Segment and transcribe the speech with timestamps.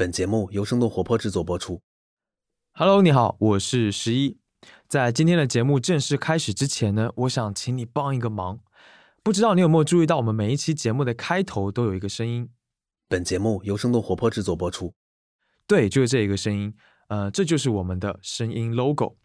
[0.00, 1.82] 本节目由生动活泼制作播出。
[2.72, 4.38] Hello，你好，我是十一。
[4.88, 8.60] 在今天的节目正式开始之前呢，我想请你帮一个忙。
[9.22, 12.48] 不知道你有没有注意到，我们每一期节目的开头都有一个声音。
[13.08, 14.94] 本节目由生动活泼制作播出。
[15.66, 16.74] 对，就是这一个声音。
[17.08, 19.18] 呃，这就是我们的声音 logo。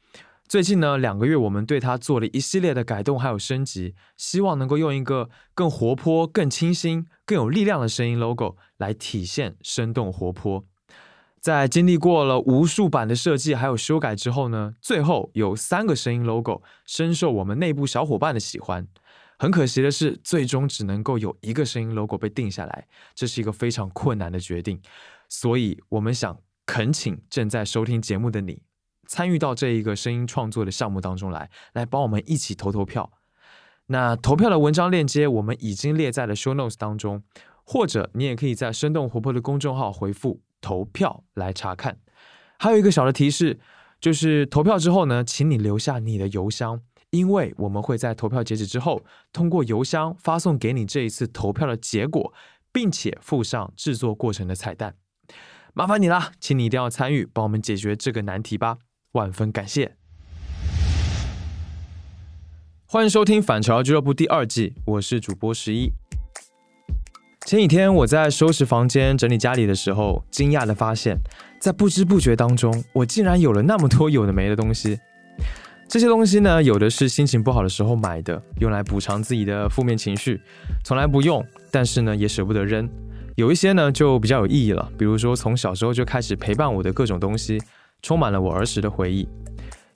[0.47, 10.63] 最近呢，两个月我们对它做了一系列的改动还有升级，希望能够用一个更活泼、更清新、更有力量的声音 logo 来体现生动活泼。
[11.41, 18.87] 在经历过了无数版的设计还有修改之后呢，最后有三个声音 logo 深受我们内部小伙伴的喜欢。
[19.37, 24.79] 很可惜的是，最终只能够有一个声音 logo 被定下来，这是一个非常困难的决定。
[25.27, 28.61] 所以，我们想恳请正在收听节目的你，
[29.07, 33.11] 参与到这一个声音创作的项目当中来，来帮我们一起投投票。
[33.87, 37.23] 那投票的文章链接我们已经列在了 show notes 当中，
[37.63, 41.99] 或者你也可以在生动活泼的公众号回复“投票”来查看。
[42.57, 43.59] 还有一个小的提示，
[43.99, 52.33] 就是投票之后呢，请你留下你的邮箱，因为我们会在投票截止之后，通过邮箱发送给你这一次投票的结果，
[52.71, 54.95] 并且附上制作过程的彩蛋。
[55.73, 58.77] 麻烦你啦，请你一定要参与，帮我们解决这个难题吧，
[59.15, 59.93] 万分感谢。
[62.85, 65.89] 欢迎收听反潮俱乐部第二季，我是主播十一。
[67.45, 71.17] 前几天我在收拾房间、整理家里的时候，惊讶的发现，
[71.61, 74.99] 在不知不觉当中，我竟然有了那么多有的没的东西。
[75.87, 80.41] 这些东西呢，有的是心情不好的时候买的，用来补偿自己的负面情绪，
[80.83, 82.89] 从来不用，但是呢，也舍不得扔。
[83.35, 87.61] 有一些呢，就比较有意义了，比如说从小时候就开始陪伴我的各种东西，
[88.05, 89.27] 充满了我儿时的回忆。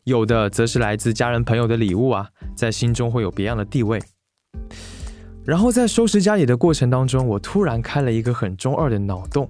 [0.03, 4.01] 有的则是来自家人朋友的礼物啊，在心中会有别样的地位。
[5.45, 9.47] 然后在收拾家里的过程当中，我突然开了一个很中二的脑洞：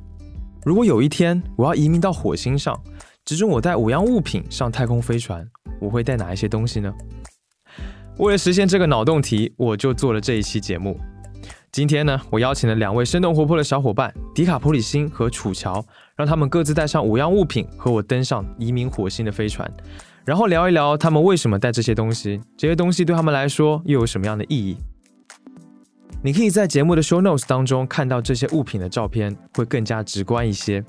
[0.65, 2.77] 如果有一天我要移民到火星上，
[3.23, 5.47] 只准我带五样物品上太空飞船，
[5.79, 6.93] 我会带哪一些东西呢？
[8.17, 10.99] 为了实现这个脑洞题，我就做了这一期节目。
[11.71, 15.85] 今天呢，我邀请了两位生动活泼的小伙伴迪卡普里辛和楚乔，
[16.15, 19.71] 让他们各自带上五样物品，和我登上移民火星的飞船，
[20.25, 24.77] 然后聊一聊他们为什么带这些东西，这些东西对他们来说又有什么样的意义。
[26.23, 30.83] 你可以在节目的 show notes 当中看到这些物品的照片，会更加直观一些。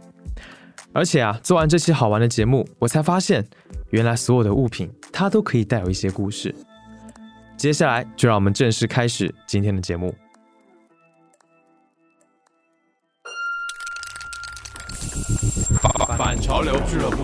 [0.95, 3.47] 而且啊，做完这期好玩的节目，我才发现，
[3.91, 6.55] 原来所有的物品它都可以带有一些故事。
[7.59, 10.15] 接下来就让我们正式开始今天的节目。
[16.17, 17.19] 反潮流俱乐部。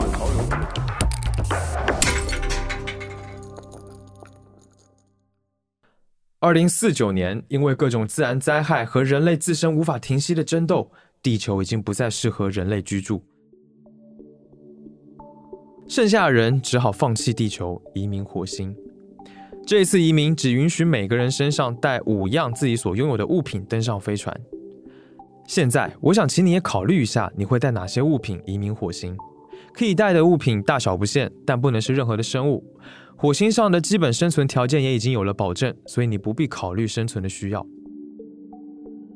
[6.39, 10.91] 二零四九年，因为各种自然灾害和人类自身无法停息的争斗，
[11.23, 13.23] 地球已经不再适合人类居住，
[15.89, 18.77] 剩下的人只好放弃地球，移民火星。
[19.67, 24.41] 这次移民只允许每个人身上带五样自己所拥有的物品登上飞船。
[25.47, 29.17] 现在，我想请你也考虑一下，你会带哪些物品移民火星？
[29.73, 32.65] 可以带的物品大小不限，但不能是任何的生物。
[33.17, 37.67] 火星上的基本生存条件也已经有了保证，所以你不必考虑生存的需要。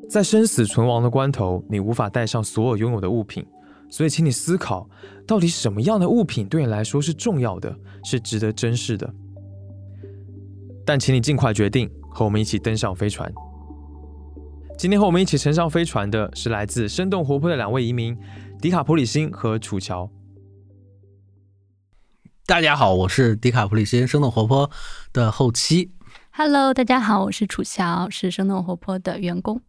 [0.08, 3.44] 在生死存亡的关头，你无法带上所有拥有的物品，
[3.88, 4.88] 所以请你思考，
[5.26, 7.74] 到底什么样的物品对你来说是重要的，
[8.04, 9.12] 是值得珍视的。
[10.84, 13.32] 但请你尽快决定，和我们一起登上飞船。
[14.80, 18.16] 今天和我们一起乘上飞船的是来自生动活泼的两位移民，
[18.62, 20.10] 迪卡普里辛和楚乔。
[22.46, 24.70] 大家好，我是迪卡普里辛，生动活泼
[25.12, 25.92] 的后期。
[26.30, 29.60] Hello，大家好，我是楚乔，是生动活泼的员工。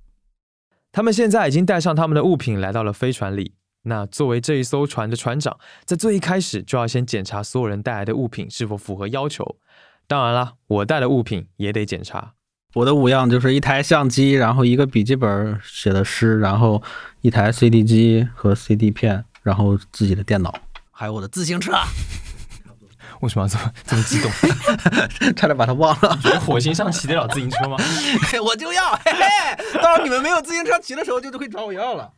[0.93, 3.55] 他们现在已经带上他们的物品来到了飞船里。
[3.81, 9.57] 那作为这一艘船的船长，在最一开始就要先检查所有人带来的物品是否符合要求。
[10.07, 12.35] 当然啦，我带的物品也得检查。
[12.73, 16.81] 我的五样就是一台相机，然后一个笔记本写的诗，然后
[17.21, 20.53] 一台 CD 机和 CD 片，然后自己的电脑，
[20.91, 21.73] 还有我的自行车。
[23.19, 24.31] 为什么要这么这么激动？
[25.35, 26.17] 差点把它忘了。
[26.23, 27.77] 觉得火星上骑得了自行车吗？
[28.43, 32.09] 我就要，嘿嘿，到时候你们没有自行车骑的时候，就可以找我要了。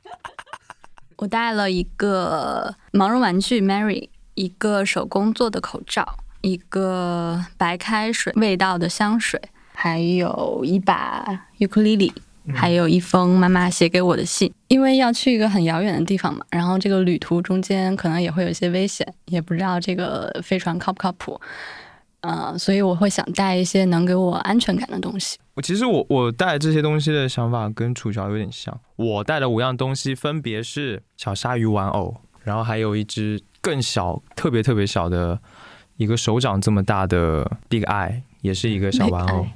[1.18, 9.42] 我带了一个毛绒玩具 Mary，一个手工做的口罩，一个白开水味道的香水，
[9.84, 11.28] 还有一把
[11.58, 12.10] 尤克里里。
[12.54, 21.40] 还有一封妈妈写给我的信，因为要去一个很遥远的地方嘛，然后这个旅途中间可能也会有一些危险，也不知道这个飞船靠不靠谱，
[22.20, 25.38] 呃，所以我会想带一些能给我安全感的东西。
[25.54, 28.78] 我其实我我带这些东西的想法跟楚乔有点像。
[28.98, 32.14] 我带的五样东西分别是小鲨鱼玩偶，
[32.44, 35.40] 然后还有一只更小、特别特别小的
[35.96, 39.48] 一个手掌这么大的 Big Eye，也是一个小玩偶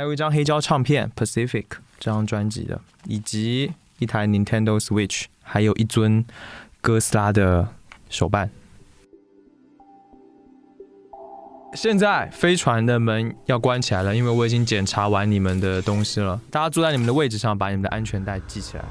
[0.00, 1.66] 还有一张黑胶唱片 Pacific
[1.98, 6.24] 这张专辑的，以及一台 Nintendo Switch，还有一尊
[6.80, 7.68] 哥斯拉的
[8.08, 8.48] 手办。
[11.74, 16.40] 现在飞船的门要关起来了，因为我已经检查完你们的东西了。
[16.50, 18.84] 大家坐在你们的位置上，把你们的安全带系起来。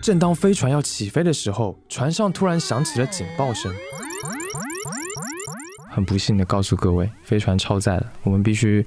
[0.00, 3.70] 正当飞船要起飞的时候，船上突然响起了警报声。
[5.90, 8.86] 很不幸的告诉各位，飞船超载了，我们必须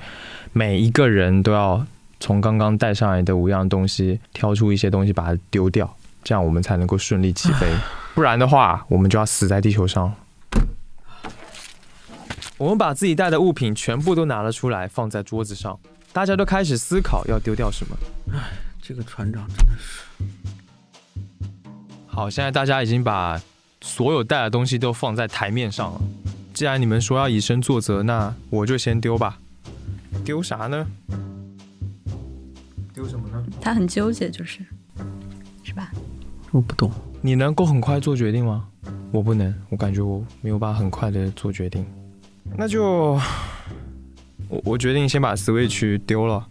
[0.58, 1.86] 每一个人都要
[2.18, 7.68] 从刚刚带上来的五样东西挑出一些东西把它丢掉，这样我们才能够顺利起飞。
[8.14, 10.16] 不然的话，我们就要死在地球上了。
[12.58, 15.78] 我们把自己带的物品全部都拿了出来，放在桌子上，
[16.14, 17.98] 大家都开始思考要丢掉什么。
[18.32, 18.40] 唉
[18.82, 20.06] 这个船长真的是，
[22.08, 23.42] 好，现在大家已经把
[23.82, 26.02] 所有带的东西都放在台面上了。
[26.54, 29.40] 既然你们说要以身作则，那我就先丢吧。
[30.26, 30.86] 丢啥呢？
[32.92, 33.46] 丢什么呢？
[33.62, 34.60] 他很纠结，就是，
[35.64, 35.92] 是吧？
[36.52, 36.92] 我不懂。
[37.22, 38.68] 你能够很快做决定吗？
[39.12, 41.86] 我不能，我感觉我没有办法很快的做决定。
[42.58, 42.84] 那就
[44.50, 46.48] 我我决定先把 Switch 丢了。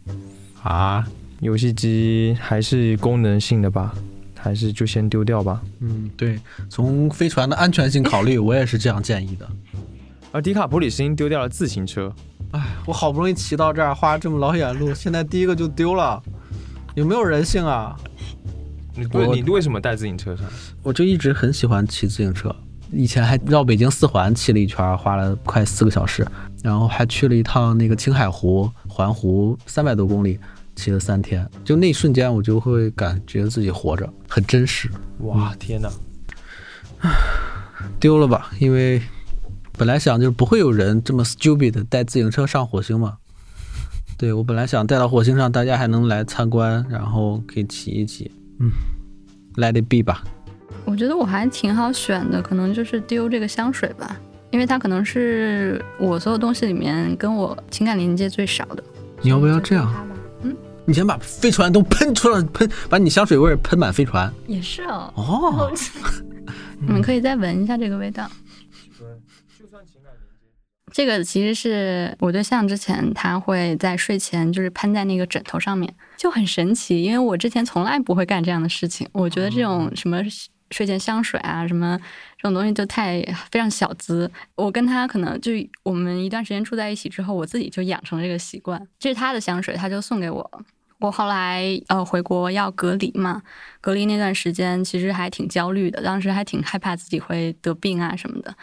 [0.62, 1.06] 啊，
[1.40, 3.92] 游戏机还是功能性的吧，
[4.38, 5.60] 还是就先丢掉吧。
[5.80, 6.38] 嗯，对，
[6.70, 9.48] 从飞船的安全性考虑，我也是这样建议的。
[10.30, 12.12] 而迪卡普里斯因丢掉了自行车，
[12.86, 16.22] 我好不容易骑到这儿，花这么老远路，现在第一个就丢了，
[16.94, 17.96] 有没有人性啊？
[18.94, 20.46] 你为你为什么带自行车上？
[20.82, 22.54] 我就一直很喜欢骑自行车，
[22.92, 26.26] 以前还绕北京四环骑了一圈，花了快四个小时，
[26.62, 30.38] 然后还去了一趟那个青海湖环湖，三百多公里，
[30.76, 31.44] 骑了三天。
[31.64, 34.88] 就那一瞬间，我就会感觉自己活着，很真实。
[35.20, 35.90] 哇，天哪！
[37.98, 39.02] 丢了吧，因为
[39.76, 43.18] 本来想就是不会有人这么 stupid 带自行车上火星嘛。
[44.16, 48.30] 对我本来想带到火星上，大家还能来参观，然后可以骑一骑。
[48.60, 48.70] 嗯
[49.56, 50.22] ，Let it be 吧。
[50.84, 54.16] 我觉得我还挺好选的，可能就是丢这个香水吧，
[54.52, 58.84] 因为它可能是我所有东西里面跟我情感连接最少的。
[59.22, 59.92] 你要不要这样？
[60.42, 60.54] 嗯
[60.86, 64.30] 你先把飞船都喷出来，喷把你香水味儿喷满飞船。
[64.46, 65.72] 也是哦，哦，
[66.78, 68.30] 你们可以再闻一下这个味道。
[70.94, 79.04] 这个其实是我对象之前他会在睡前就是喷在那个枕头上面，就很神奇，因为我之前从来不会干这样的事情。
[79.10, 80.22] 我觉得这种什么
[80.70, 81.98] 睡前香水啊，什么
[82.38, 83.20] 这种东西就太
[83.50, 84.30] 非常小资。
[84.54, 85.50] 我跟他可能就
[85.82, 88.80] 我们一段时间住在一起之后，我自己就养成了这个习惯。
[89.00, 90.60] 这是他的香水，他就送给我了。
[91.00, 93.42] 我后来呃回国要隔离嘛，
[93.80, 98.54] 隔离那段时间其实还挺焦虑的，当时还挺害怕自己会得病啊什么的。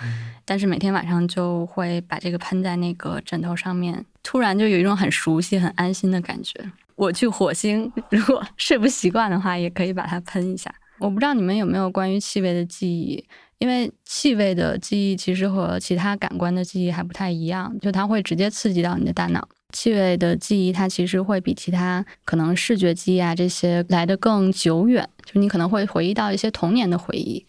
[0.46, 6.60] 但是每天晚上就会把这个喷在那个枕头上面，突然就有一种很熟悉、很安心的感觉。
[6.96, 10.74] 我去火星，如果 睡不习惯的话，也可以把它喷一下。
[11.00, 13.24] 我不知道你们有没有关于气味的记忆，
[13.58, 19.48] 因为气味的记忆其实和其他感官的记忆还不太一样，就它会直接刺激到你的大脑。
[19.72, 27.46] 气味的记忆，它其实会比其他可能视觉记忆啊这些来的更久远，就你可能会回忆到一些童年的回忆，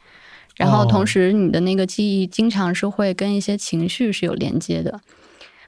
[0.56, 5.00] 然后同时你的那个记忆经常是会跟一些情绪是有连接的，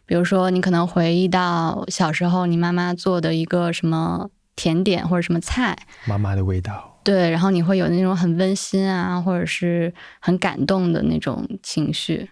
[0.07, 7.01] 比如说你可能回忆到小时候你妈妈做的一个什么甜点或者什么菜，妈妈的味道。
[7.05, 12.31] 对，然后你会有那种很温馨啊，或者是很感动的那种情绪。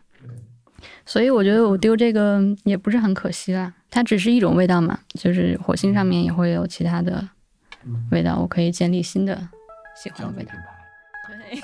[1.05, 7.29] 所以我觉得我丢这个也不是很可惜啦，它只是一种味道嘛，就是火星上面也会有其他的
[8.11, 9.37] 味道，我可以建立新的
[9.95, 10.53] 喜欢的味道。
[11.29, 11.61] 对，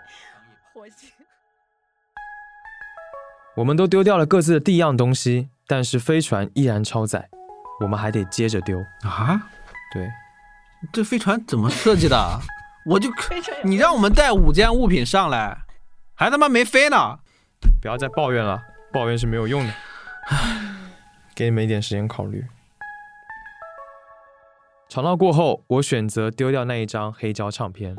[0.74, 1.08] 火星。
[3.56, 7.30] 我们都丢掉了各自的第一样东西，但是飞船依然超载，
[7.80, 8.78] 我们还得接着丢。
[9.02, 9.48] 啊，
[9.94, 10.10] 对，
[10.92, 12.40] 这飞船怎么设计的？
[12.84, 13.08] 我就
[13.64, 15.56] 你让我们带五件物品上来，
[16.14, 17.20] 还他妈没飞呢。
[17.80, 18.62] 不要再抱怨了，
[18.92, 19.72] 抱怨是没有用的。
[21.34, 22.44] 给你们一点时间考虑。
[24.88, 27.96] 吵闹过后，我选择丢掉那一张黑胶唱片。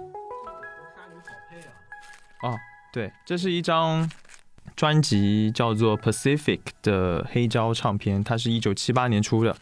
[2.43, 2.55] 哦，
[2.91, 4.11] 对，这是一张
[4.75, 9.55] 专辑，叫做《Pacific》的黑胶唱片，它是一九七八年出的，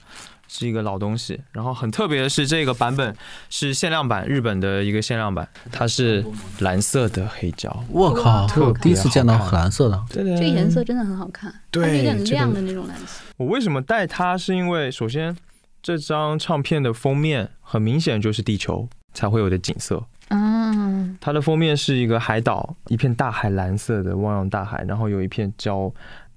[0.54, 1.40] 是一个老东西。
[1.54, 3.16] 然后很特别的是，这个版本
[3.50, 6.24] 是限量版，日本的一个限量版，它是
[6.60, 7.74] 蓝色的黑胶。
[7.90, 10.04] 我靠，特别我第一次见到好看蓝色的。
[10.10, 13.24] 这这个颜色真的很好看，对它是有点亮的那种蓝色。
[13.38, 14.38] 我为什么带它？
[14.38, 15.36] 是因为首先
[15.82, 20.04] 这张唱片的封面很明显就是地球才会有的景色。
[20.30, 25.92] 嗯，它的封面是一个海岛，一片大海蓝色的汪洋大海，然后有一片礁。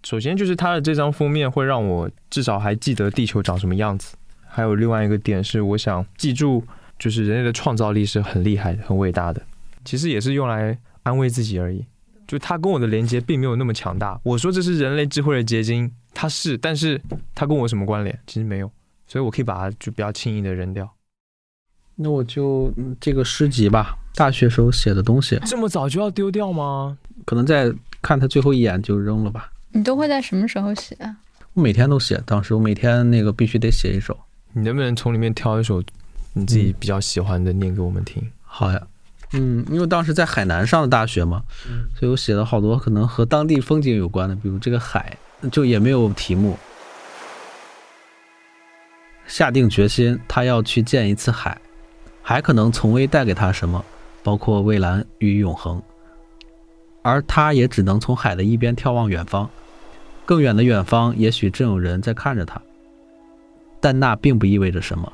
[0.05, 4.15] 首先就是它的这张封面会让我至少还记得地球长什么样子。
[4.47, 6.63] 还有另外一个点是，我想记住，
[6.99, 9.43] 就是人类的创造力是很厉害、很伟大的。
[9.85, 11.85] 其实也是用来安慰自己而已。
[12.27, 14.19] 就它跟我的连接并没有那么强大。
[14.23, 17.01] 我说这是人类智慧的结晶，它是，但是
[17.35, 18.19] 它跟我什么关联？
[18.27, 18.71] 其实没有，
[19.07, 20.89] 所以我可以把它就比较轻易的扔掉。
[21.97, 26.97] 那我就嗯这个诗集吧，大学时候写的东西，这么早就要丢掉吗？
[27.25, 29.51] 可能再看他最后一眼就扔了吧。
[29.77, 31.17] 你都会在什么时候写啊？
[31.53, 34.17] 我每天都写，当时我每天那个必须得写一首。
[34.53, 35.83] 你能不能从里面挑一首
[36.33, 38.23] 你自己比较喜欢的念给我们听？
[38.45, 38.81] 好呀，
[39.33, 41.43] 嗯，因为当时在海南上的大学嘛，
[41.99, 45.19] 所以我写了好多可能和当地风景有关的，比如这个海，
[45.51, 46.57] 就也没有题目。
[49.27, 51.61] 下定决心，他要去见一次海，
[52.23, 53.85] 海可能从未带给他什么，
[54.23, 55.83] 包括蔚蓝与永恒，
[57.03, 59.51] 而他也只能从海的一边眺望远方，
[60.27, 62.61] 更远的远方，也许正有人在看着他，
[63.81, 65.13] 但那并不意味着什么。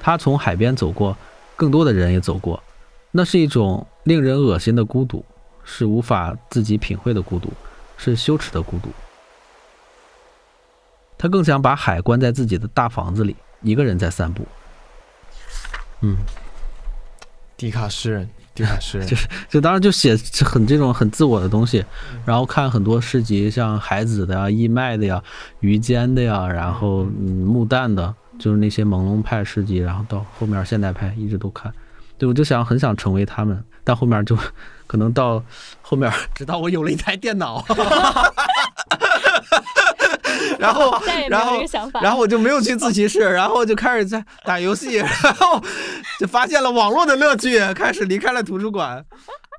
[0.00, 1.16] 他从海边走过，
[1.56, 2.62] 更多的人也走过，
[3.10, 5.24] 那是一种令人恶心的孤独，
[5.64, 7.52] 是无法自己品会的孤独，
[7.96, 8.88] 是羞耻的孤独。
[11.18, 14.46] 他更想把海关在自己的大房子里，一个人在散步。
[16.02, 16.18] 嗯，
[17.56, 21.84] 迪卡诗人，迪卡诗人，就是就当时就写很这种很自我的东西，
[22.24, 25.22] 然后看很多诗集，像海子的呀、义卖的呀、
[25.60, 31.70] 于坚的呀，然后嗯木旦的，就是那些朦胧派诗集，然后到后面现代派一直都看。
[32.18, 34.34] 对，我就想很想成为他们，但后面就
[34.88, 35.42] 可能到
[35.82, 37.62] 后面，直到我有了一台电脑。
[40.60, 41.62] 然后，然后。
[42.02, 45.62] 然后我就没有去自习室，然后就开始在打游戏，然后
[46.18, 49.04] 就发现了网络的乐趣，开始离开了图书馆。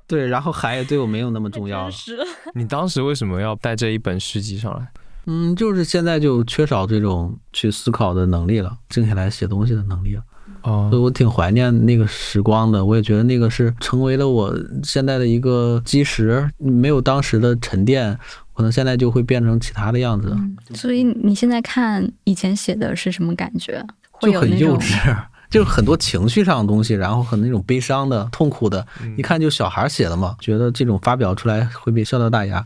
[0.06, 1.90] 对，然后海也对我没有那么重要了。
[1.90, 2.18] 是
[2.54, 4.86] 你当时为什么要带这一本诗集上来？
[5.26, 10.22] 嗯，就是现在就缺少这种去思考的能力了，静下来写东西的能力了。
[10.68, 18.16] 哦所以我挺怀念那个时光的，我也觉得那个是成为了我现在的一个基石，没有当时的沉淀，
[18.54, 23.84] 可能现在就会变成其他的样子，嗯所以你现在看以前写的是什么感觉？
[24.10, 25.16] 会就很幼稚。
[25.50, 32.62] 就是很多情绪上的东西，然后很那种悲伤的、痛苦的，一看就小孩写的嘛，觉得这种发表出来会被笑掉大牙。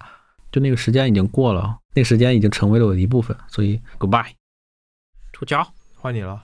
[0.51, 4.27] 就那个时间已经过了，那个时间已经成为了我的一部分，所以 goodbye，
[5.33, 6.43] 出脚，换你了。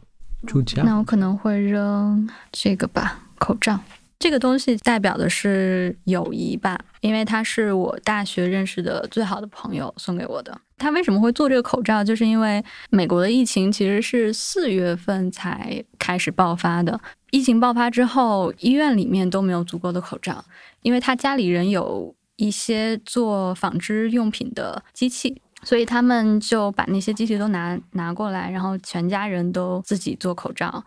[0.85, 3.78] 那我可能会扔这个吧，口罩。
[4.18, 10.61] 这个东西代表的是友谊吧，因为他是我大学认识的最好的朋友送给我的。
[10.76, 12.02] 他为什么会做这个口罩？
[12.02, 17.00] 就是因为美国的疫情其实是四月份才开始爆发的。
[17.30, 20.45] 疫情爆发之后，医院里面都没有足够的口罩，
[20.83, 30.82] 因为他家里人有一些做纺织用品的机器，所以他们就把那些机器都拿拿过来，然后全家人都自己做口罩，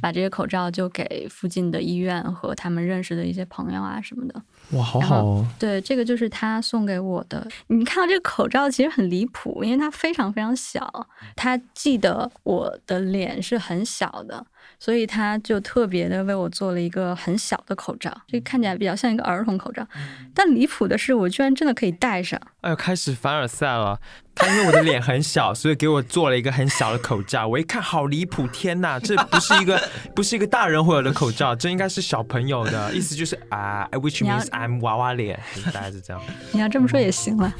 [0.00, 4.42] 把这些口罩就给附近的医院和他们认识的一些朋友啊什么的。
[4.70, 5.46] 哇，好好哦。
[5.58, 7.46] 对，这个就是他送给我的。
[7.66, 14.46] 你看到这个口罩其实很离谱，因为它非常非常小，他记得我的脸是很小的，
[14.78, 19.86] 所以他就特别的为我做了一个很小的口罩，这个看起来比较像一个儿童口罩。
[20.32, 22.40] 但离谱的是，我居然真的可以戴上。
[22.62, 24.00] 哎呦，开始凡尔赛了。
[24.34, 27.46] 他因为我的脸很小，所以给我做了一个很小的口罩。
[27.46, 28.46] 我一看，好离谱！
[28.46, 29.78] 天哪，这不是一个
[30.14, 32.92] 不是一个大人会有的口罩，这应该是小朋友的。
[32.94, 36.22] 意思就是啊、w h i c h means I'm 娃娃脸，就是大概是这样。
[36.52, 37.52] 你要这么说也行了，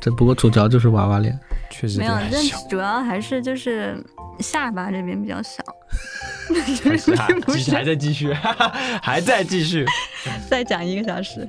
[0.00, 1.38] 这不过主角就是娃娃脸，
[1.70, 2.56] 确实没有，但很小。
[2.68, 4.02] 主要还是就是
[4.38, 5.62] 下巴这边比较小。
[6.84, 8.32] 还是啊不是继续还在继续，
[9.02, 9.84] 还在继续。
[10.48, 11.46] 再讲一个小时。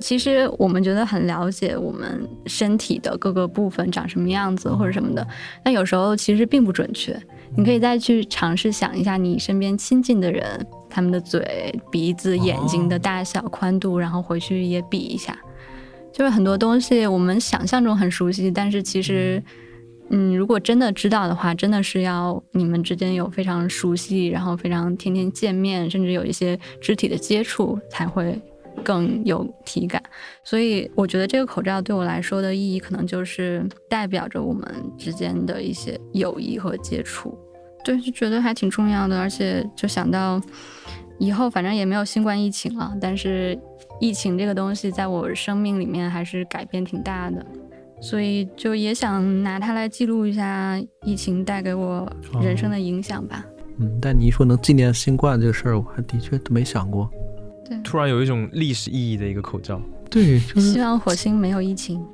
[0.00, 5.26] 其实我们觉得很了解我们身体的各个部分长什么样子或者什么的，
[5.62, 7.16] 但有时候其实并不准确。
[7.56, 15.36] 你可以再去尝试想一下你身边亲近的人，他们的嘴、鼻子、眼睛的大小、宽度，然后回去也比一下。
[16.12, 19.42] 就是很多东西我们想象中很熟悉，但是其实，
[20.10, 28.40] 嗯，如果真的知道的话，真的是要你们之间有非常熟悉，然后非常天天见面，甚至有一些肢体的接触，才会
[28.84, 30.02] 更有体感。
[30.44, 34.62] 所以我觉得这个口罩对我来说的意义，可能就是代表着我们
[34.98, 37.38] 之间的一些友谊和接触。
[37.84, 40.40] 对，就觉得还挺重要的，而且就想到
[41.18, 43.58] 以后反正也没有新冠疫情了，但是
[44.00, 47.44] 疫情这个东西在我生命里面还是改变挺大的。
[48.02, 52.10] 所以就也想拿它来记录一下疫情带给我
[52.40, 53.44] 人生的影响吧。
[53.78, 57.10] 嗯，但你一说能纪念新冠这个事儿，我还的确都没想过。
[57.70, 59.80] 对，突然有一种历史意义的一个口罩。
[60.10, 62.04] 对，就是希望火星没有疫情。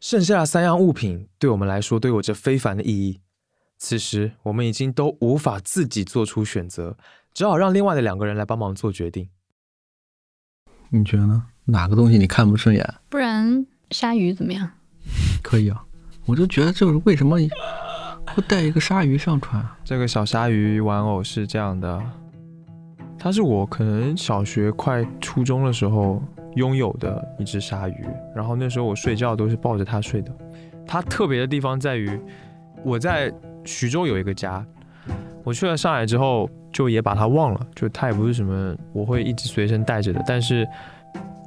[0.00, 3.20] 剩下的三样物品对我们来说都有着非凡的意义。
[3.78, 6.96] 此时，我们已经都无法自己做出选择，
[7.32, 9.28] 只好让另外的两个人来帮忙做决定。
[10.88, 11.46] 你觉得呢？
[11.66, 12.94] 哪个东西你看不顺眼？
[13.08, 14.68] 不然鲨鱼怎么样？
[15.42, 15.84] 可以啊，
[16.26, 17.40] 我就觉得就是为什么
[18.34, 19.64] 会带一个鲨鱼上船？
[19.84, 22.02] 这个小鲨鱼玩偶是这样的，
[23.16, 26.20] 它是我可能小学快初中的时候
[26.56, 30.36] 拥有的一只鲨鱼，然后那时候我睡觉都是抱着它睡的。
[30.84, 32.18] 它特别的地方在于，
[32.82, 33.32] 我在
[33.64, 34.66] 徐州有一个家，
[35.44, 40.20] 我去了上海之后就也把它忘了，就它也不是什么我会一直随身带着的。
[40.26, 40.66] 但是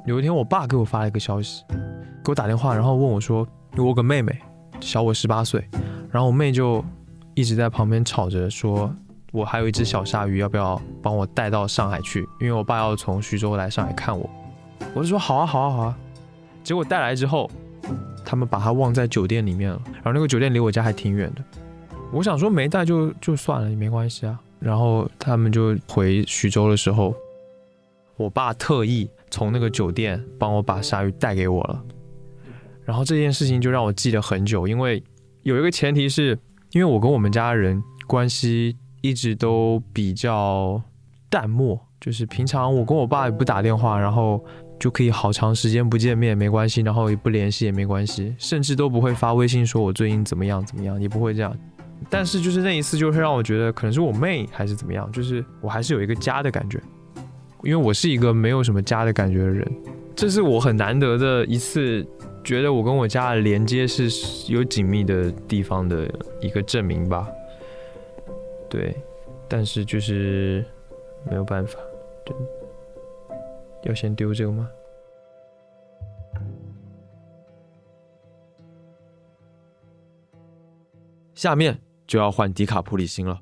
[0.06, 1.62] 有一天我爸给我发了一个消息，
[2.24, 4.32] 给我打电话，然后问我说，我有个妹妹，
[4.80, 5.68] 小我十八岁，
[6.10, 6.84] 然后我妹就
[7.34, 8.92] 一直在旁边吵着说，
[9.32, 12.26] 我还有一只小鲨鱼，要不要帮我带到上海去？
[12.40, 14.28] 因为我爸要从徐州来上海看我，
[14.94, 15.98] 我就说好啊好啊好啊。
[16.64, 17.50] 结果带来之后，
[18.24, 21.44] 他们把它忘在酒店里面了，然后那个酒店离我家还挺远的。
[22.10, 24.38] 我想说没带就就算了，也没关系啊。
[24.58, 27.14] 然后他们就回徐州的时候，
[28.16, 31.82] 我爸特意从那个酒店帮我把鲨鱼带给我了。
[32.84, 35.02] 然后这件事情就让我记得很久，因为
[35.48, 36.38] 有一个前提是，
[36.72, 40.78] 因为我跟我们家人关系一直都比较
[41.30, 44.44] 淡漠，就是平常我跟我爸也不打电话，然后
[44.78, 51.56] 就可以好长时间不见面没关系，然后也不联系也没关系，甚至都不会发微信说我最近怎么样怎么样，也不会这样。
[52.10, 56.78] 但是就是那一次，就会让我觉得可能是我妹还是怎么样，就是我还是有一个家的感觉，
[57.62, 59.66] 因为我是一个没有什么家的感觉的人，
[60.18, 62.04] 这是我很难得的一次，
[62.42, 64.10] 觉得我跟我家的连接是
[64.52, 67.28] 有紧密的地方的一个证明吧。
[68.68, 68.96] 对，
[69.48, 70.64] 但是就是
[71.24, 71.78] 没有办法，
[72.26, 72.34] 对，
[73.84, 74.68] 要先丢这个吗？
[81.32, 83.40] 下面就要换迪卡普里星了。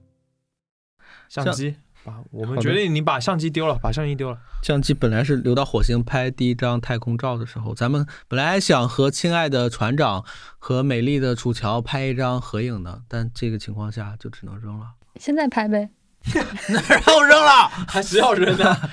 [1.31, 1.75] 相机，
[2.07, 4.38] 把我们决定你把相机丢了，把相机丢了。
[4.62, 10.25] 相机本来是留到火星拍第一张太空照的时候，咱们本来想和亲爱的船长
[10.59, 14.87] 和美丽的楚乔拍一张合影的，但这个情况下就只能扔了。
[15.19, 15.90] 现在拍呗。
[16.69, 17.69] 哪让扔了？
[17.88, 18.90] 还是要扔的。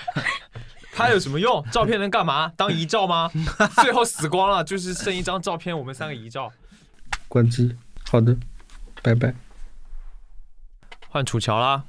[0.95, 1.63] 拍有什么用？
[1.71, 2.51] 照片能干嘛？
[2.55, 3.31] 当遗照吗？
[3.81, 6.51] 最后死光了，就是剩一张照片，我们三个遗照。
[7.27, 7.75] 关机。
[8.09, 8.35] 好的，
[9.01, 9.33] 拜拜。
[11.09, 11.83] 换楚乔啦，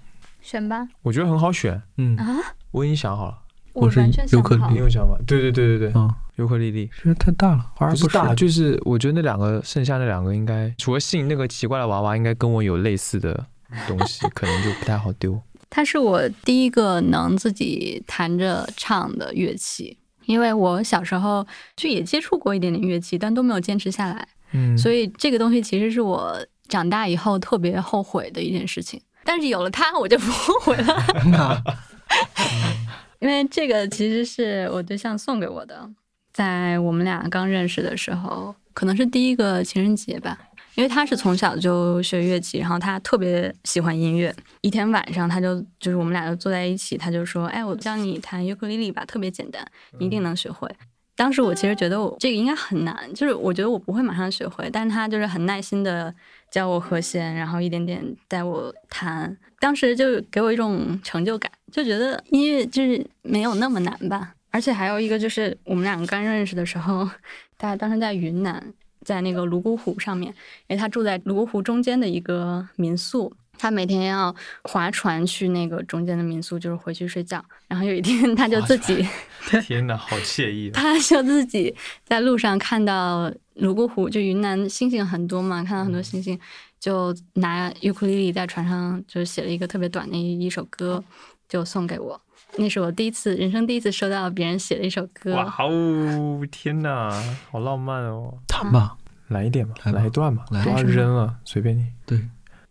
[0.44, 0.86] 选吧。
[1.00, 2.36] 我觉得很好选，嗯啊，
[2.70, 3.38] 我已经想好了。
[3.72, 3.98] 我是
[4.30, 4.76] 尤克里你。
[4.76, 5.18] 有想法？
[5.26, 13.46] 对对对对对，嗯，尤克里里觉得太大了，花而不是大，就是我觉得那两个剩下那两个应该，除了信那个奇怪的娃娃，应该跟我有类似的
[13.88, 15.40] 东西，可能就不太好丢。
[15.70, 26.36] 它是我第一个能自己弹着唱的乐器，因为我小时候就也接触过一点点乐器，但都没有坚持下来，嗯，所以这个东西其实是我
[26.68, 29.00] 长大以后特别后悔的一件事情。
[29.24, 31.62] 但是有了它，我就不后悔了，
[33.20, 35.88] 因为这个其实是我对象送给我的，
[36.32, 40.38] 在我们俩刚认识的时候，可能是第一个情人节吧。
[40.76, 44.34] 因为他是从小就学乐器，然后他特别喜欢音乐。
[44.60, 49.64] 一天晚上，他就就是我们俩就坐在一起，他就说：“哎，我教你弹尤克里里吧，特别简单，
[50.00, 50.68] 你一定能学会。”
[51.16, 56.14] 当时我其实觉得我这个应该很难，就是我觉得我不会马上学会，但是他就是很耐心的
[56.50, 59.36] 教我和弦，然后一点点带我弹。
[59.58, 64.34] 当时就给我一种成就感，就觉得音乐就是没有那么难吧。
[64.50, 67.08] 而且还有一个就是我们两个刚认识的时候，
[67.56, 68.72] 大家当时在云南。
[69.04, 70.32] 在那个泸沽湖上面，
[70.66, 77.44] 因为他住在泸沽湖中间的一个民宿，他每天要划船去那个中间的民宿，就是回去睡觉。
[77.68, 79.06] 然后有一天，他就自己，
[79.62, 80.72] 天哪，好惬意啊！
[80.74, 86.38] 他就自己在路上看到泸沽湖，就云南星星很多嘛，看到很多星星，
[86.78, 91.02] 就拿尤克里里在船上就是写了一个特别短的一一首歌，
[91.48, 92.20] 就送给我。
[92.56, 95.34] 那是我第一次，人生第一次收到别人写的一首歌。
[95.34, 97.10] 哇哦，天哪，
[97.50, 98.32] 好浪漫哦！
[98.46, 101.84] 弹吧，来一点吧，来吧来一段吧，来都要扔了，随便你。
[102.06, 102.20] 对，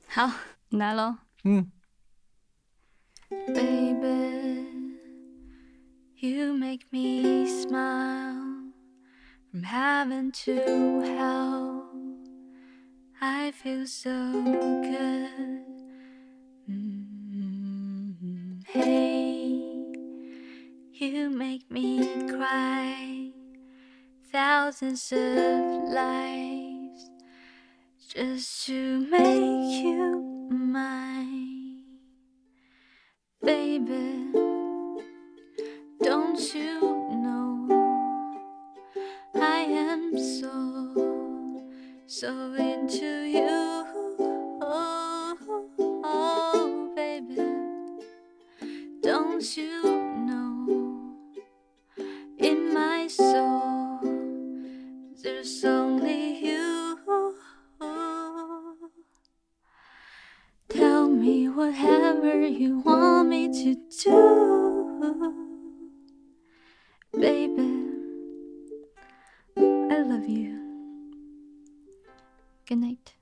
[0.08, 0.30] 好，
[0.74, 1.20] Nelo?
[1.44, 1.62] Hmm.
[6.18, 8.72] You make me smile
[9.52, 11.92] from heaven to hell.
[13.22, 14.32] I feel so
[14.82, 15.64] good.
[16.68, 18.62] Mm-hmm.
[18.66, 19.62] Hey,
[20.94, 23.30] you make me cry.
[24.32, 27.12] Thousands of lives
[28.10, 30.23] just to make you
[30.74, 31.84] mine.
[33.44, 34.32] Baby,
[36.02, 36.80] don't you
[37.24, 37.68] know
[39.36, 39.60] I
[39.92, 40.58] am so,
[42.08, 43.86] so into you?
[44.62, 45.38] Oh,
[46.04, 47.38] oh, baby,
[49.04, 49.84] don't you
[50.26, 51.14] know
[52.40, 53.53] in my soul
[62.46, 64.12] you want me to do,
[67.14, 67.70] baby.
[69.56, 70.60] I love you.
[72.68, 73.14] Good night.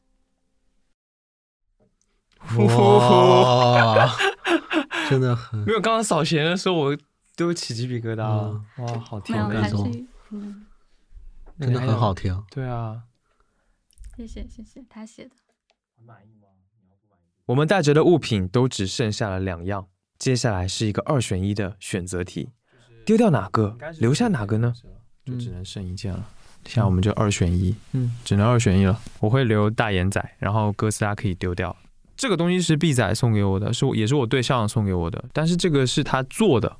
[2.57, 4.11] 哇，
[5.09, 6.97] 真的很没有，刚刚扫弦的时候我
[7.35, 8.63] 都起鸡皮疙瘩了。
[8.77, 10.65] 哇，好听没有，的一首，还是嗯，
[11.59, 12.43] 真的很好听。
[12.49, 13.03] 对啊。
[14.17, 15.31] 谢谢谢谢他写的。
[17.51, 19.85] 我们带着的物品都只剩下了两样，
[20.17, 22.47] 接下来是一个二选一的选择题，
[23.05, 24.73] 丢掉哪个，留下哪个呢？
[25.25, 26.25] 就只能剩一件了。
[26.63, 28.97] 现在我们就二选一，嗯，只能二选一了。
[29.19, 31.75] 我会留大眼仔，然后哥斯拉可以丢掉。
[32.15, 36.73] 这个东西是 B 仔送给我的，是我也是我对象送给我的，但是这个是他做的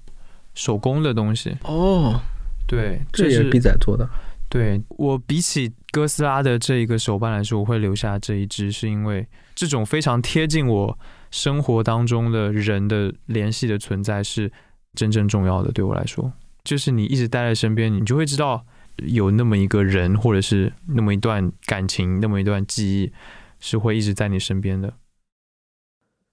[0.53, 1.53] 手工的东西。
[1.65, 2.17] 哦，
[2.65, 4.09] 对，这也是 B 仔做的。
[4.47, 9.27] 对我比起哥斯拉的这一个手办来说，我会留下这一只，是因为
[9.61, 10.97] 这种非常贴近我
[11.29, 14.51] 生活当中的人的联系的存在是
[14.95, 15.71] 真正重要的。
[15.71, 23.11] 对我来说，就是你一直待在身边，你就会知道有那么一个人，或者是那么一段感情，那么一段记忆，
[23.59, 24.95] 是会一直在你身边的。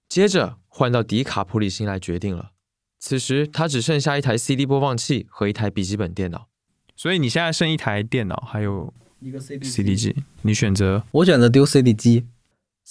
[0.07, 2.53] 接着换到迪卡普里辛来决定了，
[2.97, 6.47] 此时他只剩下一台 CD 播放器和一台笔记本电脑。
[6.95, 12.25] 所以你现在剩一台电脑，还有一个 CD CD 机，你选择我选择丢 CD 机。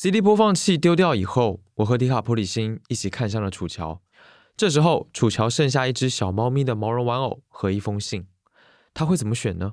[0.01, 4.01] CD 播放器丢掉以后，我和迪卡普里辛一起看向了楚乔。
[4.57, 8.29] 这时候，楚乔剩下一只小猫咪的毛绒玩偶和一封信，
[8.95, 9.73] 他会怎么选呢？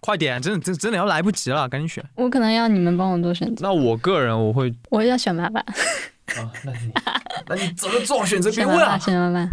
[0.00, 2.02] 快点，真的真真的要来不及了，赶紧选。
[2.14, 6.92] 我可能要你们帮我做选择，那我个人我会我要选爸爸，啊， 那你
[7.48, 8.50] 那你怎么做选择？
[8.50, 8.98] 别问啊！
[8.98, 9.50] 选爸爸，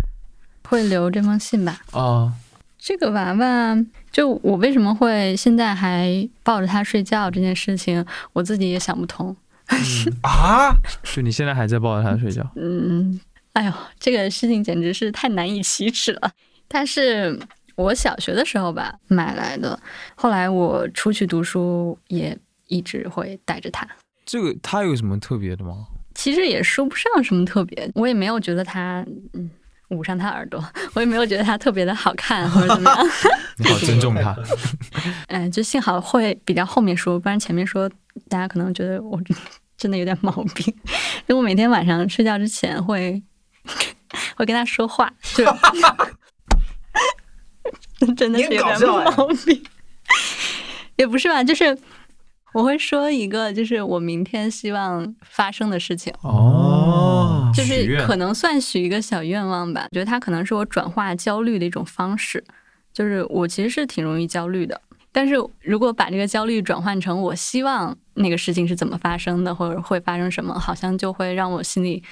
[0.70, 1.82] 会留这封信吧。
[1.92, 2.32] 啊，
[2.80, 3.78] 这个娃娃，
[4.10, 9.36] 就我为什么会现在还抱着它睡觉这件事情，我自己也想不通。
[10.24, 10.76] 啊！
[11.04, 12.46] 就你现在还在抱着它睡觉？
[12.56, 13.20] 嗯，
[13.54, 16.32] 哎呦，这个事情简直是太难以启齿了。
[16.70, 17.38] 它是
[17.76, 19.80] 我小学的时候吧买来的，
[20.16, 23.88] 后来我出去读书也一直会带着它。
[24.26, 25.88] 这个它有什么特别的吗？
[26.14, 29.04] 其实也说不上什么特别，我也没有觉得它，
[29.34, 29.50] 嗯，
[29.90, 33.08] 捂上它耳朵，我也没有觉得它特别的好看 或者怎么样。
[33.58, 34.36] 你好尊重它。
[35.28, 37.90] 嗯，就幸好会比较后面说，不然前面说
[38.30, 39.20] 大家可能觉得我
[39.78, 40.74] 真的有点毛病。
[41.28, 43.22] 就我每天晚上睡觉之前会
[44.36, 45.44] 会跟他说话，就
[48.16, 49.64] 真的是有点毛病。
[50.98, 51.78] 也不是吧，就是
[52.54, 56.14] 我会说一个，就是我明天希望发生的事情。
[56.22, 62.44] 哦，就是可能算许一个小愿望吧，觉得它可能是我转化焦虑的一种方式。
[62.94, 64.82] 就是我其实是挺容易焦虑的，
[65.14, 72.04] 但是如果把这个焦虑转换成我希望那个事情是怎么发生的，或者会发生什么，好像就会让我心里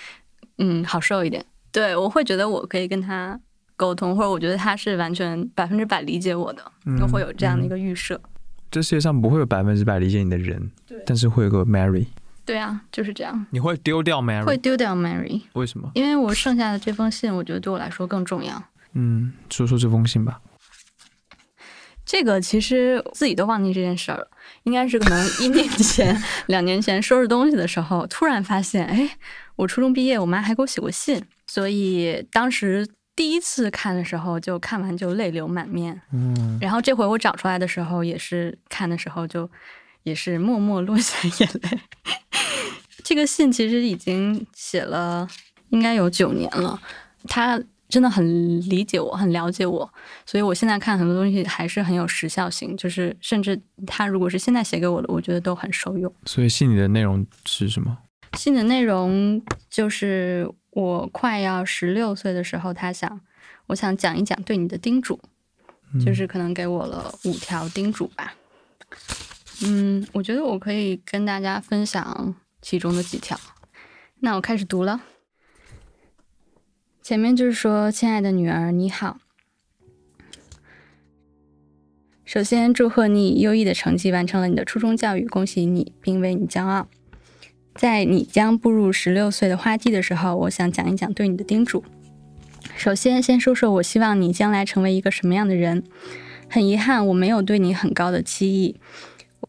[0.58, 1.46] 嗯好受一点。
[1.72, 3.40] 对我会觉得我可以跟他
[3.76, 8.20] 沟通，或者我觉得他是完全百分之百理解我的，就会有这样的一个预设。
[8.72, 10.72] 这世界上不会有百分之百理解你的人，
[11.06, 12.06] 但是会有个 Mary。
[12.46, 14.44] 对啊，就是这样，你会丢掉 Mary？
[14.44, 15.92] 会丢掉 Mary，为什么？
[15.94, 18.64] 因为我剩下的这封信，我觉得对我来说更重要。
[18.94, 20.42] 嗯，说说这封信吧。
[22.12, 24.28] 这个其实自己都忘记这件事儿了，
[24.64, 29.08] 应该是可能一年 前、两年前收拾东西的时候，突然发现，哎，
[29.56, 36.02] 我初中毕业，我妈还给我写过信，所以当时第一次看的时候，就看完就泪流满面。
[36.12, 39.48] 嗯，然后这回我找出来的时候，也是看的时候就
[40.02, 41.80] 也是默默落下眼泪。
[43.04, 45.28] 这个信其实已经写了
[45.70, 46.82] 应该有九年了，
[47.28, 49.92] 他真的很理解我，很了解我，
[50.26, 56.14] 所以我现在看很多东西还是很有时效性，就是甚至他如果是现在写给我的，我觉得都很受用。
[56.26, 57.98] 所以信里的内容是什么？
[58.38, 63.20] 信的内容就是我快要十六岁的时候，他想，
[63.66, 65.20] 我想讲一讲对你的叮嘱，
[66.06, 68.36] 就是可能给我了五条叮嘱吧。
[69.66, 73.36] 嗯，我觉得我可以跟大家分享其中的几条。
[74.20, 75.02] 那我开始读了。
[77.10, 79.18] 前面就是说，亲爱的女儿，你好，
[82.24, 86.88] 首先，祝贺你以优异的成绩完成了你的初中教育，恭喜你，并为你骄傲。
[87.74, 91.84] 在你将步入十六岁的花季的时候，我想讲一讲对你的叮嘱。
[92.78, 95.84] 首先，先说说我希望你将来成为一个什么样的人。
[96.48, 98.76] 很遗憾，我没有对你很高的期意。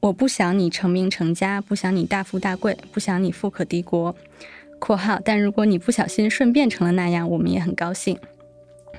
[0.01, 4.17] 我不想你成名成家，不想你大富大贵，不想你富可敌国。
[4.81, 8.19] （括号）但如果你不小心顺便成了那样，我们也很高兴。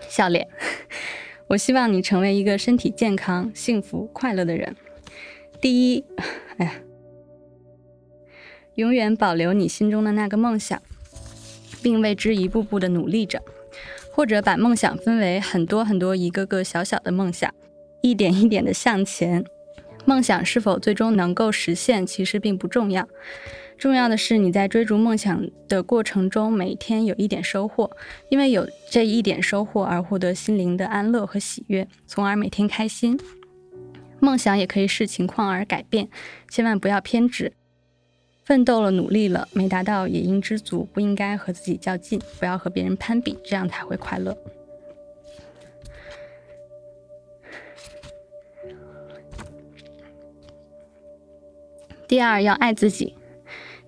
[0.08, 0.48] 笑脸。
[1.48, 4.74] 我希望你成为一个身体健康、幸福、快乐的人。
[5.60, 6.06] 第一，
[6.56, 6.74] 哎呀，
[8.76, 10.82] 永远保留你心中的那个梦想，
[11.84, 13.42] 并为之一步步的努力着，
[14.14, 17.54] 或者把梦想分为很多很多一个个小小的梦想，
[18.02, 19.44] 一点一点的向前。
[20.06, 23.08] 梦想是否最终能够实现，其实并不重要。
[23.82, 27.90] 重要的是你在追逐梦想的过程中，每天有一点收获，
[28.30, 33.20] 因为有这一点收获而获得心灵的安乐和喜悦，从而每天开心。
[34.20, 36.08] 梦想也可以视情况而改变，
[36.48, 37.54] 千万不要偏执。
[38.44, 44.38] 奋斗了，努力了，没达到也应知足，不应该和自己较劲，不要和别人攀比，这样才会快乐。
[52.08, 53.16] 第二，要爱自己。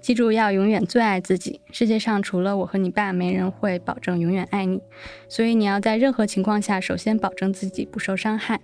[0.03, 1.61] 记住，要永远最爱自己。
[1.71, 4.81] 世界上除了我和你爸，没人会保证永远爱你。
[5.29, 8.59] 所以你要在任何情况下，首先保证自己不受伤害。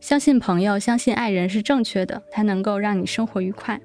[0.00, 3.80] 相信朋友，相信爱人是正确的，它能够让你生活愉快。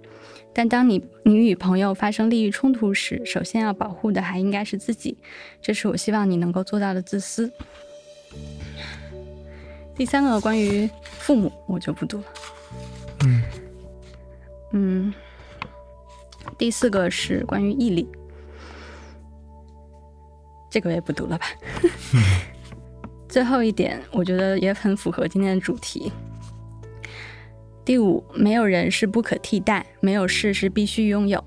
[0.55, 5.19] 但当你你与朋友发生利益冲突时，首先要保护的还应该是自己。
[5.62, 7.51] 这是我希望你能够做到的自私。
[9.95, 12.23] 第三个关于父母，我就不读了。
[13.23, 13.43] 嗯
[14.71, 15.13] 嗯。
[16.58, 18.08] 第四个是关于毅力，
[20.70, 21.46] 这个我也不读了吧。
[23.30, 26.12] 最后一点，我觉得也很符合今天的主题。
[27.86, 31.43] 第五，没有人是不可替代，没有事是必须拥有。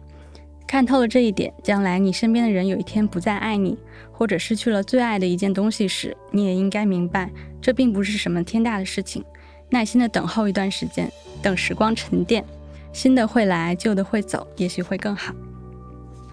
[0.67, 3.77] 看透了这一点，将来你身边的人有一天不再爱你，
[4.13, 9.25] 或者失去了最爱的一件东西时，你也应该明白，这并不是什么天大的事情。
[9.71, 11.11] 耐心的等候一段时间，
[11.43, 12.45] 等时光沉淀。
[12.93, 15.33] 新的会来，旧的会走，也许会更好。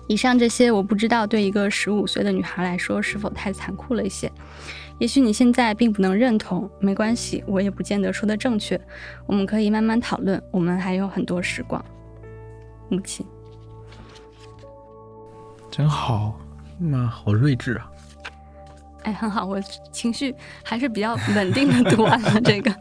[0.07, 4.31] 以上这些，我不知道对一个十五岁的女孩来说是否太残酷了一些。
[4.99, 8.79] 也许你现在并不能认同，没关系，我也不见得说的正确。
[9.25, 11.83] 我们可以慢慢讨论，我们还有很多时光。
[12.89, 13.25] 母亲，
[15.69, 16.39] 真好，
[16.79, 17.91] 妈，好睿智啊！
[19.03, 22.73] 哎，很好，我情绪还是比较稳定的读完了这个。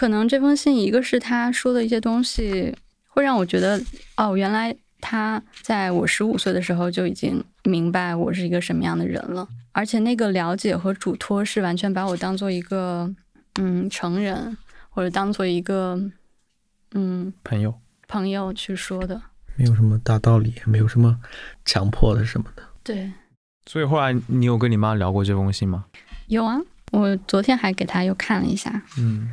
[0.00, 2.74] 可能这封信，一个是他说的一些东西，
[3.08, 3.78] 会让我觉得，
[4.16, 13.14] 哦，原来他在我十五岁的时候就已经明白我是一个什么样的人了，而且那个了解和嘱托是完全把我当做一个，
[13.56, 14.56] 嗯，成人，
[14.88, 16.00] 或者当做一个，
[16.92, 17.74] 嗯，朋友，
[18.08, 19.20] 朋友去说的，
[19.54, 21.20] 没有什么大道理，没有什么
[21.66, 22.62] 强迫的什么的。
[22.82, 23.12] 对。
[23.66, 25.84] 所以后来你有跟你妈聊过这封信吗？
[26.28, 26.58] 有啊，
[26.90, 28.82] 我昨天还给她又看了一下。
[28.96, 29.30] 嗯。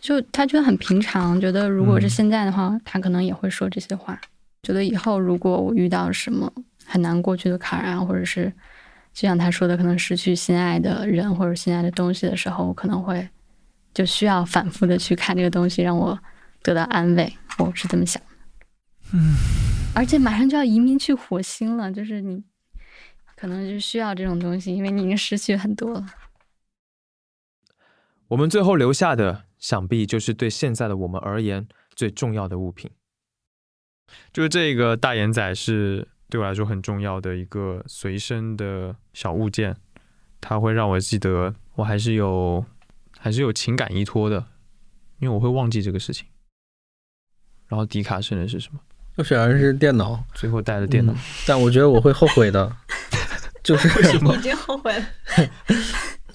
[0.00, 4.18] 就他觉得很平常，觉得如果是现在的话，他可能也会说这些话。
[4.62, 6.52] 觉得以后如果我遇到什么
[6.84, 8.52] 很难过去的坎儿啊，或者是
[9.12, 13.28] 就像他说的，可能失去心爱的人或者心爱的东西的时候，我可能会
[13.92, 16.18] 就需要反复的去看这个东西，让我
[16.62, 17.32] 得到安慰。
[17.58, 18.28] 我是这么想的。
[19.14, 19.34] 嗯。
[19.94, 22.44] 而且马上就要移民去火星了，就是你
[23.36, 26.06] 可能就需要这种东西，因为你已经失去很多了。
[28.28, 29.47] 我们最后留下的。
[29.58, 32.90] 想必就是对现在的我们而言最重要的物品，
[34.32, 39.76] 就是这个大眼仔是对我来说很重要的一个随身的小物件，
[40.40, 42.64] 它会让我记得我还是有
[43.18, 44.46] 还是有情感依托的，
[45.18, 46.26] 因为我会忘记这个事情。
[47.66, 48.80] 然后迪卡剩的是什么？
[49.16, 51.12] 我选的是电脑，最后带了电脑，
[51.46, 52.76] 但我觉得我会后悔的，
[53.64, 53.88] 就是？
[54.16, 55.04] 已经后悔了。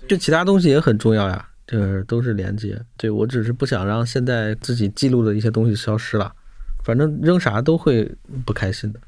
[0.08, 1.50] 就其他东西也很重要呀。
[1.74, 6.36] 这都是连接，对我只是不想让现在自己记录的一些东西消失了，
[6.84, 9.02] 反正扔啥都会不开心的。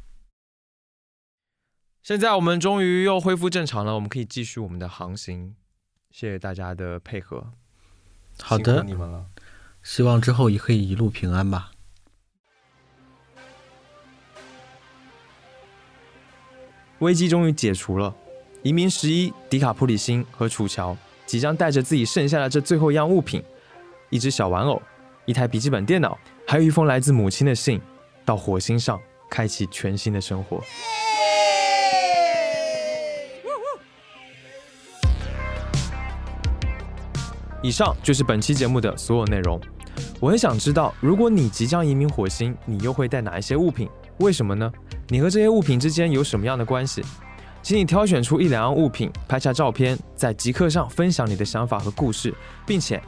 [2.01, 5.55] 现在我们终于又恢复正常了，我们可以继续我们的航行。
[6.09, 7.53] 谢谢大家的配合，
[8.41, 9.27] 好的，你们了。
[9.83, 11.71] 希望之后也可以一路平安吧。
[16.97, 18.15] 危机终于解除了，
[18.63, 20.97] 移民十一、迪卡普里星和楚乔。
[21.25, 23.43] 即将带着自己剩下的这最后一样物品——
[24.09, 24.81] 一只小玩偶、
[25.25, 27.81] 一台笔记本电脑，还有一封来自母亲的信，
[28.23, 30.61] 到火星上开启全新的生活。
[37.63, 39.59] 以上就是本期节目的所有内容。
[40.19, 43.89] 我很想知道，如果你即将移民火星，你又会带哪一些物品？
[44.19, 44.71] 为什么呢？
[45.07, 47.03] 你和这些物品之间有什么样的关系？
[47.65, 52.31] 请你挑选出一两样物品，拍下照片，在即刻上分享你的想法和故事，
[52.63, 53.01] 并且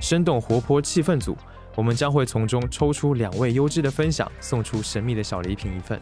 [0.00, 1.36] 生动活泼气氛组，
[1.74, 6.00] 我们将会从中抽出两位优质的分享，送出神秘的小礼品一份。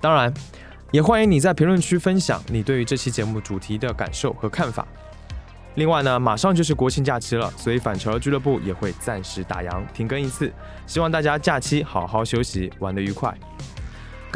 [0.00, 0.32] 当然，
[0.92, 4.86] 也欢迎你在评论区分享你对于这期节目主题的感受和看法。
[5.74, 10.52] 另外呢，马上就是国庆假期了，所以反潮俱乐部也会暂时打烊停更一次，
[10.86, 13.36] 希望大家假期好好休息，玩得愉快。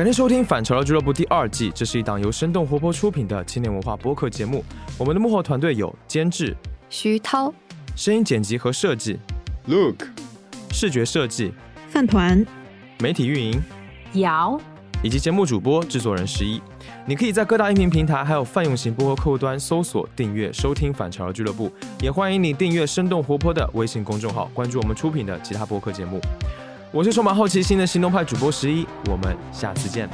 [0.00, 4.64] 感谢收听反潮流俱乐部第二季，这是一档由生动活泼出品的青年文化播客节目。
[4.96, 6.56] 我们的幕后团队有监制
[6.88, 7.52] 徐涛、
[7.94, 9.18] 声音剪辑和设计
[9.66, 10.06] Look、
[10.70, 11.52] 视觉设计
[11.90, 12.42] 饭团、
[12.98, 13.60] 媒体运营
[14.14, 14.58] 姚。
[15.02, 16.62] 以及节目主播、制作人十一，
[17.04, 26.18] 你可以在各大音频平台还有泛用型播客客户端搜索订阅收听反潮流俱乐部，也欢迎你订阅生动活泼的微信公众号，关注我们出品的其他播客节目。
[26.92, 30.08] 我是充满好奇心的行动派主播十一，我们下次见。